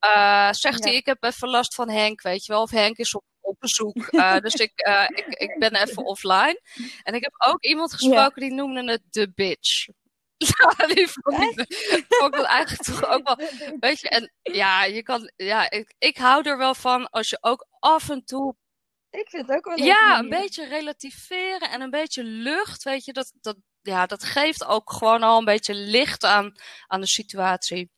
Uh, 0.00 0.48
zegt 0.50 0.84
hij: 0.84 0.94
Ik 0.94 1.06
heb 1.06 1.24
even 1.24 1.48
last 1.48 1.74
van 1.74 1.90
Henk, 1.90 2.22
weet 2.22 2.44
je 2.44 2.52
wel. 2.52 2.62
Of 2.62 2.70
Henk 2.70 2.96
is 2.96 3.14
op 3.14 3.24
op 3.44 3.56
bezoek. 3.58 4.08
Uh, 4.10 4.38
dus 4.46 4.54
ik, 4.54 4.86
uh, 4.86 5.06
ik, 5.08 5.26
ik 5.26 5.58
ben 5.58 5.74
even 5.74 6.04
offline. 6.04 6.60
En 7.02 7.14
ik 7.14 7.22
heb 7.22 7.34
ook 7.46 7.62
iemand 7.64 7.92
gesproken 7.92 8.40
die 8.40 8.52
noemde 8.52 8.92
het 8.92 9.02
de 9.10 9.32
bitch. 9.34 9.86
die 10.94 11.08
vond 11.08 11.58
ik, 11.58 12.04
vond 12.08 12.34
ik 12.34 12.42
eigenlijk 12.42 12.82
toch 12.82 13.06
ook 13.06 13.26
wel. 13.26 13.48
Weet 13.80 14.00
je, 14.00 14.08
en 14.08 14.32
ja, 14.42 14.84
je 14.84 15.02
kan. 15.02 15.30
Ja, 15.36 15.70
ik, 15.70 15.94
ik 15.98 16.16
hou 16.16 16.48
er 16.48 16.58
wel 16.58 16.74
van 16.74 17.10
als 17.10 17.28
je 17.28 17.38
ook 17.40 17.66
af 17.78 18.10
en 18.10 18.24
toe. 18.24 18.56
Ik 19.10 19.28
vind 19.28 19.46
het 19.46 19.56
ook 19.56 19.64
wel. 19.64 19.86
Ja, 19.86 20.18
een 20.18 20.28
beetje 20.28 20.68
relativeren 20.68 21.70
en 21.70 21.80
een 21.80 21.90
beetje 21.90 22.24
lucht. 22.24 22.82
Weet 22.82 23.04
je, 23.04 23.12
dat, 23.12 23.32
dat, 23.40 23.56
ja, 23.80 24.06
dat 24.06 24.24
geeft 24.24 24.64
ook 24.64 24.92
gewoon 24.92 25.22
al 25.22 25.38
een 25.38 25.44
beetje 25.44 25.74
licht 25.74 26.24
aan, 26.24 26.52
aan 26.86 27.00
de 27.00 27.06
situatie. 27.06 27.90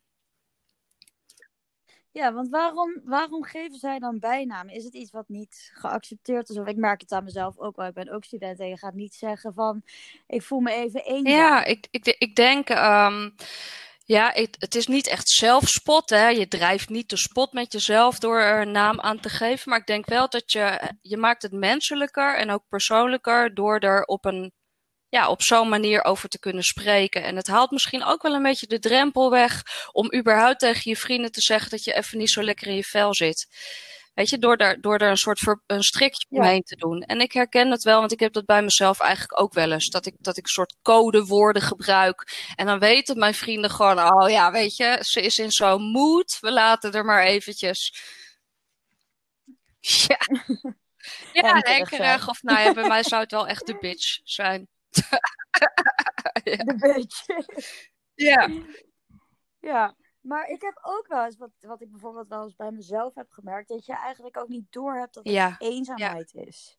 Ja, 2.16 2.32
want 2.32 2.49
waarom, 2.49 3.00
waarom 3.04 3.44
geven 3.44 3.78
zij 3.78 3.99
dan 3.99 4.18
bijnamen? 4.18 4.75
Is 4.75 4.85
het 4.85 4.94
iets 4.94 5.11
wat 5.11 5.28
niet 5.28 5.70
geaccepteerd 5.75 6.49
is? 6.49 6.58
Of 6.58 6.66
ik 6.66 6.76
merk 6.76 7.00
het 7.00 7.12
aan 7.12 7.25
mezelf 7.25 7.58
ook 7.58 7.76
wel. 7.76 7.87
Ik 7.87 7.94
ben 7.94 8.12
ook 8.12 8.25
student 8.25 8.61
en 8.61 8.68
je 8.68 8.78
gaat 8.78 8.94
niet 8.94 9.14
zeggen 9.14 9.54
van... 9.54 9.82
ik 10.26 10.42
voel 10.42 10.61
me 10.61 10.73
even 10.73 11.04
eenzaam. 11.04 11.35
Ja, 11.35 11.64
ik, 11.64 11.87
ik, 11.90 12.16
ik 12.18 12.35
denk... 12.37 12.68
Um, 12.70 13.35
ja, 14.04 14.30
het, 14.35 14.56
het 14.58 14.75
is 14.75 14.87
niet 14.87 15.06
echt 15.06 15.28
zelfspot. 15.28 16.11
Hè? 16.11 16.28
Je 16.28 16.49
drijft 16.49 16.88
niet 16.88 17.08
de 17.08 17.16
spot 17.16 17.52
met 17.52 17.73
jezelf 17.73 18.18
door 18.18 18.40
er 18.40 18.61
een 18.61 18.73
naam 18.73 19.00
aan 19.00 19.20
te 19.20 19.28
geven. 19.28 19.70
Maar 19.70 19.78
ik 19.78 19.87
denk 19.87 20.06
wel 20.06 20.28
dat 20.28 20.52
je... 20.52 20.92
Je 21.00 21.16
maakt 21.16 21.42
het 21.42 21.52
menselijker 21.52 22.37
en 22.37 22.50
ook 22.50 22.62
persoonlijker... 22.68 23.54
door 23.54 23.78
er 23.78 24.04
op 24.04 24.25
een 24.25 24.52
ja, 25.09 25.29
op 25.29 25.43
zo'n 25.43 25.69
manier 25.69 26.05
over 26.05 26.29
te 26.29 26.39
kunnen 26.39 26.63
spreken. 26.63 27.23
En 27.23 27.37
het 27.37 27.47
haalt 27.47 27.71
misschien 27.71 28.05
ook 28.05 28.23
wel 28.23 28.35
een 28.35 28.43
beetje 28.43 28.67
de 28.67 28.79
drempel 28.79 29.31
weg 29.31 29.63
om 29.93 30.15
überhaupt 30.15 30.59
tegen 30.59 30.91
je 30.91 30.97
vrienden 30.97 31.33
te 31.33 31.41
zeggen 31.41 31.71
dat 31.71 31.85
je 31.85 31.95
even 31.95 32.19
niet 32.19 32.31
zo 32.31 32.43
lekker 32.43 32.67
in 32.67 32.75
je 32.75 32.85
vel 32.85 33.15
zit. 33.15 33.49
Weet 34.15 34.29
je, 34.29 34.39
door 34.39 34.57
daar, 34.57 34.81
door 34.81 34.99
daar 34.99 35.11
een 35.11 35.17
soort 35.17 35.39
ver, 35.39 35.63
een 35.67 35.83
strikje 35.83 36.27
omheen 36.29 36.63
te 36.63 36.77
doen. 36.77 37.01
En 37.03 37.21
ik 37.21 37.33
herken 37.33 37.71
het 37.71 37.83
wel, 37.83 37.99
want 37.99 38.13
ik 38.13 38.21
heb 38.21 38.33
dat 38.33 38.45
bij 38.45 38.63
mezelf 38.63 39.01
eigenlijk 39.01 39.41
ook 39.41 39.53
wel 39.53 39.73
eens. 39.73 39.89
Dat 39.89 40.07
ik, 40.07 40.15
dat 40.19 40.37
ik 40.37 40.45
een 40.45 40.51
soort 40.51 40.77
codewoorden 40.83 41.63
gebruik. 41.63 42.51
En 42.55 42.67
dan 42.67 42.79
weten 42.79 43.19
mijn 43.19 43.35
vrienden 43.35 43.71
gewoon, 43.71 44.13
oh 44.13 44.31
ja, 44.31 44.53
weet 44.53 44.77
je, 44.77 44.99
ze 45.01 45.21
is 45.21 45.39
in 45.39 45.51
zo'n 45.51 45.83
mood. 45.83 46.39
We 46.41 46.53
laten 46.53 46.93
er 46.93 47.05
maar 47.05 47.25
eventjes. 47.25 47.95
Ja. 49.81 50.19
Ja, 51.33 51.59
henkerig. 51.59 52.29
Of 52.29 52.43
nou 52.43 52.61
ja, 52.61 52.73
bij 52.73 52.89
mij 52.89 53.03
zou 53.11 53.23
het 53.23 53.31
wel 53.31 53.47
echt 53.47 53.67
de 53.67 53.79
bitch 53.79 54.21
zijn. 54.25 54.69
ja. 56.45 56.57
De 56.57 56.75
beetje. 56.79 57.65
Ja. 58.15 58.50
Ja, 59.61 59.95
maar 60.21 60.49
ik 60.49 60.61
heb 60.61 60.79
ook 60.83 61.07
wel 61.07 61.25
eens, 61.25 61.37
wat, 61.37 61.50
wat 61.61 61.81
ik 61.81 61.91
bijvoorbeeld 61.91 62.29
wel 62.29 62.43
eens 62.43 62.55
bij 62.55 62.71
mezelf 62.71 63.15
heb 63.15 63.31
gemerkt, 63.31 63.69
dat 63.69 63.87
je 63.87 63.95
eigenlijk 63.97 64.37
ook 64.37 64.49
niet 64.49 64.73
door 64.73 64.95
hebt 64.95 65.15
dat 65.15 65.26
het 65.26 65.61
eenzaamheid 65.61 66.35
is. 66.35 66.79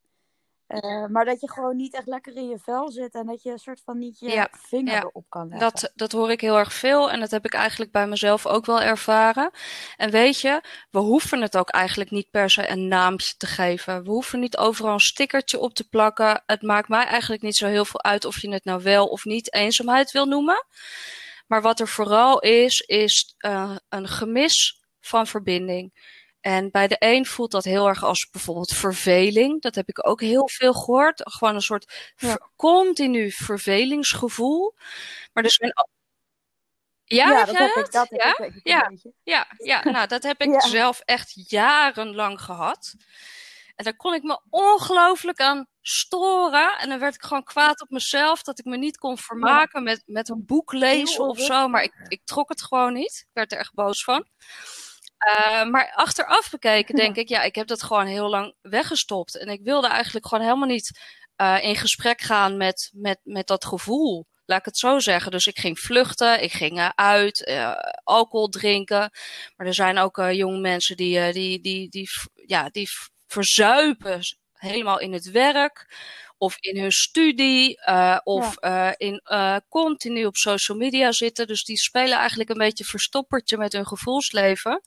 Uh, 0.67 1.05
maar 1.05 1.25
dat 1.25 1.41
je 1.41 1.51
gewoon 1.51 1.75
niet 1.75 1.93
echt 1.93 2.07
lekker 2.07 2.35
in 2.35 2.47
je 2.47 2.59
vel 2.59 2.91
zit 2.91 3.13
en 3.13 3.25
dat 3.25 3.43
je 3.43 3.51
een 3.51 3.57
soort 3.57 3.81
van 3.85 3.97
niet 3.97 4.19
je 4.19 4.47
vinger 4.51 4.97
erop 4.97 5.25
kan 5.29 5.47
leggen. 5.47 5.69
Dat, 5.69 5.91
dat 5.95 6.11
hoor 6.11 6.31
ik 6.31 6.41
heel 6.41 6.57
erg 6.57 6.73
veel 6.73 7.11
en 7.11 7.19
dat 7.19 7.31
heb 7.31 7.45
ik 7.45 7.53
eigenlijk 7.53 7.91
bij 7.91 8.07
mezelf 8.07 8.45
ook 8.45 8.65
wel 8.65 8.81
ervaren. 8.81 9.51
En 9.95 10.11
weet 10.11 10.41
je, 10.41 10.61
we 10.91 10.99
hoeven 10.99 11.41
het 11.41 11.57
ook 11.57 11.69
eigenlijk 11.69 12.11
niet 12.11 12.29
per 12.31 12.49
se 12.49 12.69
een 12.69 12.87
naampje 12.87 13.33
te 13.37 13.45
geven. 13.45 14.03
We 14.03 14.09
hoeven 14.09 14.39
niet 14.39 14.57
overal 14.57 14.93
een 14.93 14.99
stickertje 14.99 15.59
op 15.59 15.73
te 15.73 15.89
plakken. 15.89 16.43
Het 16.45 16.61
maakt 16.61 16.87
mij 16.87 17.05
eigenlijk 17.05 17.41
niet 17.41 17.55
zo 17.55 17.67
heel 17.67 17.85
veel 17.85 18.03
uit 18.03 18.25
of 18.25 18.41
je 18.41 18.51
het 18.51 18.65
nou 18.65 18.83
wel 18.83 19.07
of 19.07 19.25
niet 19.25 19.53
eenzaamheid 19.53 20.11
wil 20.11 20.25
noemen. 20.25 20.65
Maar 21.47 21.61
wat 21.61 21.79
er 21.79 21.87
vooral 21.87 22.39
is, 22.39 22.79
is 22.79 23.35
uh, 23.45 23.75
een 23.89 24.07
gemis 24.07 24.81
van 24.99 25.27
verbinding. 25.27 26.15
En 26.41 26.71
bij 26.71 26.87
de 26.87 26.95
een 26.99 27.25
voelt 27.25 27.51
dat 27.51 27.63
heel 27.63 27.87
erg 27.87 28.03
als 28.03 28.29
bijvoorbeeld 28.31 28.73
verveling. 28.73 29.61
Dat 29.61 29.75
heb 29.75 29.87
ik 29.89 30.07
ook 30.07 30.21
heel 30.21 30.49
veel 30.49 30.73
gehoord. 30.73 31.21
Gewoon 31.23 31.55
een 31.55 31.61
soort 31.61 32.13
continu 32.55 33.31
vervelingsgevoel. 33.31 34.75
Maar 35.33 35.43
dus 35.43 35.55
zijn 35.55 35.73
ja, 37.07 37.29
ja, 37.29 37.45
dat 37.45 37.57
heb 37.57 37.75
ik. 37.75 37.91
Dat 37.91 38.07
ja? 38.09 38.33
heb 38.37 38.53
ik 38.53 38.59
ja, 38.63 38.91
ja, 39.23 39.47
ja, 39.57 39.83
nou 39.91 40.07
dat 40.07 40.23
heb 40.23 40.41
ik 40.41 40.61
zelf 40.61 40.99
echt 40.99 41.49
jarenlang 41.49 42.41
gehad. 42.41 42.95
En 43.75 43.83
daar 43.83 43.95
kon 43.95 44.13
ik 44.13 44.23
me 44.23 44.41
ongelooflijk 44.49 45.39
aan 45.39 45.67
storen. 45.81 46.77
En 46.77 46.89
dan 46.89 46.99
werd 46.99 47.15
ik 47.15 47.23
gewoon 47.23 47.43
kwaad 47.43 47.81
op 47.81 47.89
mezelf 47.89 48.43
dat 48.43 48.59
ik 48.59 48.65
me 48.65 48.77
niet 48.77 48.97
kon 48.97 49.17
vermaken 49.17 49.83
met, 49.83 50.03
met 50.05 50.29
een 50.29 50.45
boek 50.45 50.73
lezen 50.73 51.27
of 51.27 51.39
zo. 51.39 51.67
Maar 51.67 51.83
ik, 51.83 51.93
ik 52.07 52.21
trok 52.23 52.49
het 52.49 52.63
gewoon 52.63 52.93
niet. 52.93 53.25
Ik 53.27 53.33
werd 53.33 53.51
er 53.51 53.57
echt 53.57 53.73
boos 53.73 54.03
van. 54.03 54.27
Uh, 55.17 55.63
maar 55.69 55.91
achteraf 55.95 56.49
bekeken 56.49 56.95
denk 56.95 57.15
ik, 57.15 57.29
ja, 57.29 57.41
ik 57.41 57.55
heb 57.55 57.67
dat 57.67 57.83
gewoon 57.83 58.05
heel 58.05 58.29
lang 58.29 58.55
weggestopt. 58.61 59.37
En 59.37 59.47
ik 59.47 59.59
wilde 59.63 59.87
eigenlijk 59.87 60.27
gewoon 60.27 60.43
helemaal 60.43 60.67
niet 60.67 60.99
uh, 61.41 61.63
in 61.63 61.75
gesprek 61.75 62.21
gaan 62.21 62.57
met, 62.57 62.89
met, 62.93 63.19
met 63.23 63.47
dat 63.47 63.65
gevoel. 63.65 64.25
Laat 64.45 64.59
ik 64.59 64.65
het 64.65 64.77
zo 64.77 64.99
zeggen. 64.99 65.31
Dus 65.31 65.47
ik 65.47 65.59
ging 65.59 65.79
vluchten, 65.79 66.43
ik 66.43 66.51
ging 66.51 66.77
uh, 66.77 66.89
uit, 66.95 67.51
alcohol 68.03 68.47
drinken. 68.47 69.11
Maar 69.55 69.67
er 69.67 69.73
zijn 69.73 69.97
ook 69.97 70.21
jonge 70.31 70.59
mensen 70.59 70.97
die, 70.97 71.31
die, 71.31 71.61
die, 71.61 71.89
die, 71.89 72.09
ja, 72.33 72.69
die 72.69 72.89
verzuipen 73.27 74.19
helemaal 74.53 74.99
in 74.99 75.13
het 75.13 75.31
werk 75.31 75.85
of 76.37 76.57
in 76.59 76.81
hun 76.81 76.91
studie 76.91 77.79
uh, 77.89 78.17
of 78.23 78.55
ja. 78.59 78.87
uh, 78.87 78.93
in 78.97 79.21
uh, 79.31 79.55
continu 79.69 80.25
op 80.25 80.35
social 80.35 80.77
media 80.77 81.11
zitten. 81.11 81.47
Dus 81.47 81.63
die 81.63 81.77
spelen 81.77 82.17
eigenlijk 82.17 82.49
een 82.49 82.57
beetje 82.57 82.83
verstoppertje 82.83 83.57
met 83.57 83.73
hun 83.73 83.87
gevoelsleven. 83.87 84.81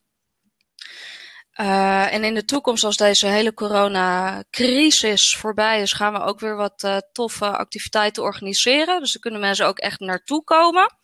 en 1.52 2.24
in 2.24 2.34
de 2.34 2.44
toekomst, 2.44 2.84
als 2.84 2.96
deze 2.96 3.26
hele 3.26 3.54
coronacrisis 3.54 5.36
voorbij 5.38 5.80
is, 5.80 5.92
gaan 5.92 6.12
we 6.12 6.20
ook 6.20 6.40
weer 6.40 6.56
wat 6.56 7.02
toffe 7.12 7.46
activiteiten 7.46 8.22
organiseren. 8.22 9.00
Dus 9.00 9.12
daar 9.12 9.22
kunnen 9.22 9.40
mensen 9.40 9.66
ook 9.66 9.78
echt 9.78 10.00
naartoe 10.00 10.44
komen. 10.44 10.96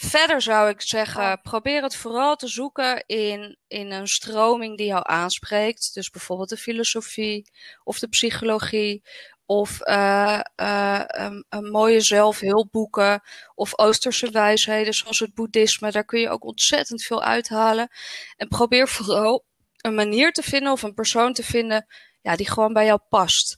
Verder 0.00 0.42
zou 0.42 0.68
ik 0.68 0.82
zeggen, 0.82 1.40
probeer 1.40 1.82
het 1.82 1.96
vooral 1.96 2.36
te 2.36 2.48
zoeken 2.48 3.04
in, 3.06 3.58
in 3.68 3.90
een 3.90 4.06
stroming 4.06 4.76
die 4.76 4.86
jou 4.86 5.02
aanspreekt. 5.04 5.94
Dus 5.94 6.10
bijvoorbeeld 6.10 6.48
de 6.48 6.56
filosofie 6.56 7.50
of 7.84 7.98
de 7.98 8.08
psychologie 8.08 9.02
of 9.46 9.88
uh, 9.88 10.40
uh, 10.56 11.02
een, 11.06 11.44
een, 11.48 11.70
mooie 11.70 12.00
zelfhulpboeken 12.00 13.22
of 13.54 13.78
Oosterse 13.78 14.30
wijsheden 14.30 14.92
zoals 14.92 15.18
het 15.18 15.34
boeddhisme. 15.34 15.90
Daar 15.90 16.04
kun 16.04 16.20
je 16.20 16.30
ook 16.30 16.44
ontzettend 16.44 17.02
veel 17.02 17.22
uithalen. 17.22 17.88
En 18.36 18.48
probeer 18.48 18.88
vooral 18.88 19.44
een 19.80 19.94
manier 19.94 20.32
te 20.32 20.42
vinden 20.42 20.72
of 20.72 20.82
een 20.82 20.94
persoon 20.94 21.32
te 21.32 21.42
vinden 21.42 21.86
ja, 22.20 22.36
die 22.36 22.50
gewoon 22.50 22.72
bij 22.72 22.84
jou 22.84 23.00
past 23.08 23.56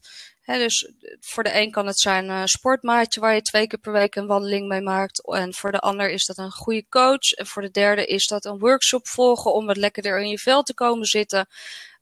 dus 0.58 0.92
voor 1.20 1.42
de 1.42 1.60
een 1.60 1.70
kan 1.70 1.86
het 1.86 1.98
zijn 1.98 2.28
een 2.28 2.48
sportmaatje 2.48 3.20
waar 3.20 3.34
je 3.34 3.42
twee 3.42 3.66
keer 3.66 3.78
per 3.78 3.92
week 3.92 4.14
een 4.14 4.26
wandeling 4.26 4.68
mee 4.68 4.80
maakt. 4.80 5.26
En 5.26 5.54
voor 5.54 5.72
de 5.72 5.78
ander 5.78 6.10
is 6.10 6.26
dat 6.26 6.38
een 6.38 6.50
goede 6.50 6.88
coach. 6.88 7.30
En 7.32 7.46
voor 7.46 7.62
de 7.62 7.70
derde 7.70 8.06
is 8.06 8.26
dat 8.26 8.44
een 8.44 8.58
workshop 8.58 9.08
volgen 9.08 9.54
om 9.54 9.66
wat 9.66 9.76
lekkerder 9.76 10.20
in 10.20 10.28
je 10.28 10.38
vel 10.38 10.62
te 10.62 10.74
komen 10.74 11.06
zitten. 11.06 11.46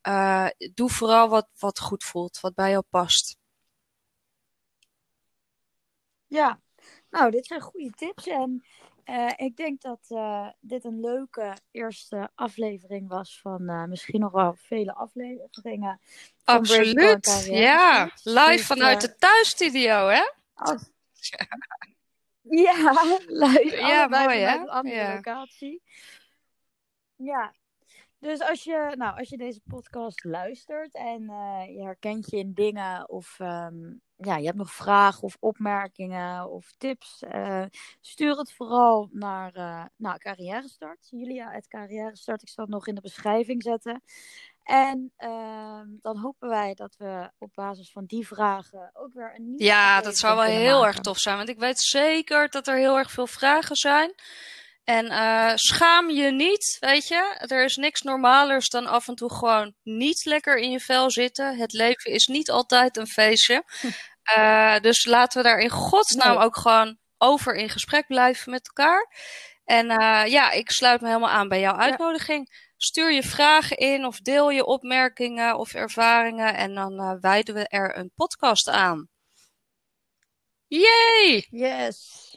Uh, 0.03 0.47
doe 0.75 0.91
vooral 0.91 1.29
wat, 1.29 1.49
wat 1.59 1.81
goed 1.81 2.05
voelt, 2.05 2.41
wat 2.41 2.55
bij 2.55 2.71
jou 2.71 2.83
past. 2.91 3.37
Ja, 6.27 6.61
nou, 7.11 7.31
dit 7.31 7.47
zijn 7.47 7.61
goede 7.61 7.91
tips. 7.91 8.27
En 8.27 8.65
uh, 9.09 9.33
ik 9.37 9.57
denk 9.57 9.81
dat 9.81 10.07
uh, 10.09 10.49
dit 10.61 10.85
een 10.85 11.01
leuke 11.01 11.57
eerste 11.71 12.31
aflevering 12.35 13.09
was 13.09 13.41
van 13.41 13.71
uh, 13.71 13.85
misschien 13.85 14.21
nog 14.21 14.33
wel 14.33 14.55
vele 14.55 14.95
afleveringen. 14.95 16.01
Absoluut, 16.45 17.47
ja. 17.51 18.05
Live 18.23 18.51
dus, 18.51 18.67
vanuit 18.67 19.01
de 19.01 19.17
thuisstudio, 19.17 20.09
hè? 20.09 20.31
Als... 20.55 20.91
ja, 22.67 22.93
live. 23.27 23.77
Ja, 23.77 24.07
mooi, 24.07 24.39
hè? 24.39 24.57
Een 24.57 24.69
andere 24.69 24.95
ja. 24.95 25.15
locatie. 25.15 25.83
Ja, 27.17 27.55
dus 28.19 28.41
als 28.41 28.65
je, 28.65 28.95
nou, 28.97 29.19
als 29.19 29.29
je 29.29 29.37
deze 29.37 29.61
podcast 29.65 30.25
luistert 30.25 30.95
en 30.95 31.23
je 31.73 31.83
herkent 31.83 32.31
je 32.31 32.37
in 32.37 32.53
dingen 32.53 33.09
of 33.09 33.39
um, 33.39 34.03
ja, 34.19 34.37
je 34.37 34.45
hebt 34.45 34.57
nog 34.57 34.73
vragen 34.73 35.23
of 35.23 35.37
opmerkingen 35.41 36.51
of 36.51 36.73
tips, 36.79 37.23
uh, 37.35 37.65
stuur 38.01 38.37
het 38.37 38.53
vooral 38.53 39.09
naar, 39.13 39.57
uh, 39.57 39.85
naar 39.97 40.19
Carrière 40.19 40.69
Start. 40.69 41.09
Julia, 41.11 41.51
het 41.51 41.69
Carrière 41.69 42.17
Start. 42.17 42.43
Ik 42.43 42.49
zal 42.49 42.65
het 42.65 42.73
nog 42.73 42.87
in 42.87 42.95
de 42.95 43.01
beschrijving 43.01 43.63
zetten. 43.63 44.03
En 44.63 45.13
uh, 45.19 45.81
dan 46.03 46.19
hopen 46.19 46.49
wij 46.49 46.75
dat 46.75 46.97
we 46.97 47.31
op 47.39 47.51
basis 47.55 47.93
van 47.93 48.05
die 48.05 48.27
vragen 48.27 48.91
ook 48.95 49.13
weer 49.13 49.35
een 49.35 49.45
nieuwe. 49.45 49.65
Ja, 49.65 50.01
dat 50.01 50.17
zou 50.17 50.37
wel 50.37 50.45
heel 50.45 50.87
erg 50.87 50.99
tof 50.99 51.19
zijn. 51.19 51.37
Want 51.37 51.49
ik 51.49 51.59
weet 51.59 51.81
zeker 51.81 52.49
dat 52.49 52.67
er 52.67 52.77
heel 52.77 52.99
erg 52.99 53.11
veel 53.11 53.27
vragen 53.27 53.77
zijn. 53.77 54.15
En 54.89 55.07
uh, 55.07 55.53
schaam 55.55 56.11
je 56.11 56.31
niet, 56.31 56.77
weet 56.81 57.09
je. 57.09 57.45
Er 57.47 57.65
is 57.65 57.77
niks 57.77 58.03
normalers 58.03 58.69
dan 58.69 58.87
af 58.87 59.09
en 59.09 59.15
toe 59.15 59.33
gewoon 59.33 59.75
niet 59.83 60.25
lekker 60.25 60.59
in 60.59 60.71
je 60.71 60.81
vel 60.81 61.11
zitten. 61.11 61.59
Het 61.59 61.73
leven 61.73 62.11
is 62.11 62.27
niet 62.27 62.51
altijd 62.51 62.97
een 62.97 63.07
feestje. 63.07 63.65
Uh, 64.37 64.79
dus 64.87 65.05
laten 65.05 65.43
we 65.43 65.49
daar 65.49 65.59
in 65.59 65.71
godsnaam 65.71 66.37
ook 66.37 66.57
gewoon 66.57 66.99
over 67.19 67.55
in 67.55 67.69
gesprek 67.69 68.07
blijven 68.07 68.51
met 68.51 68.67
elkaar. 68.67 69.15
En 69.65 69.91
uh, 69.91 70.23
ja, 70.27 70.51
ik 70.51 70.71
sluit 70.71 71.01
me 71.01 71.07
helemaal 71.07 71.31
aan 71.31 71.49
bij 71.49 71.61
jouw 71.61 71.77
uitnodiging. 71.77 72.71
Stuur 72.77 73.13
je 73.13 73.23
vragen 73.23 73.77
in 73.77 74.07
of 74.07 74.21
deel 74.21 74.51
je 74.51 74.65
opmerkingen 74.65 75.59
of 75.59 75.75
ervaringen. 75.75 76.55
En 76.55 76.75
dan 76.75 77.19
wijden 77.21 77.55
we 77.55 77.69
er 77.69 77.99
een 77.99 78.11
podcast 78.15 78.69
aan. 78.69 79.09
Yay! 80.67 81.47
Yes! 81.51 82.29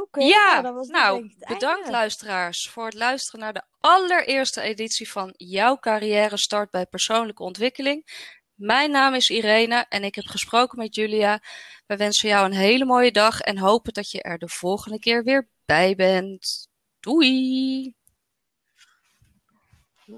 Okay, 0.00 0.26
ja, 0.26 0.60
nou, 0.60 0.86
nou 0.86 1.34
bedankt 1.38 1.88
luisteraars 1.88 2.68
voor 2.70 2.84
het 2.84 2.94
luisteren 2.94 3.40
naar 3.40 3.52
de 3.52 3.62
allereerste 3.80 4.60
editie 4.60 5.10
van 5.10 5.34
jouw 5.36 5.78
carrière 5.78 6.36
start 6.36 6.70
bij 6.70 6.86
persoonlijke 6.86 7.42
ontwikkeling. 7.42 8.06
Mijn 8.54 8.90
naam 8.90 9.14
is 9.14 9.30
Irene 9.30 9.86
en 9.88 10.04
ik 10.04 10.14
heb 10.14 10.24
gesproken 10.26 10.78
met 10.78 10.94
Julia. 10.94 11.42
We 11.86 11.96
wensen 11.96 12.28
jou 12.28 12.44
een 12.46 12.52
hele 12.52 12.84
mooie 12.84 13.12
dag 13.12 13.40
en 13.40 13.58
hopen 13.58 13.92
dat 13.92 14.10
je 14.10 14.22
er 14.22 14.38
de 14.38 14.48
volgende 14.48 14.98
keer 14.98 15.24
weer 15.24 15.48
bij 15.64 15.94
bent. 15.94 16.68
Doei! 17.00 17.94